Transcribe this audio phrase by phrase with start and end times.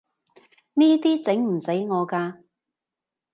[0.73, 2.41] 呢啲整唔死我㗎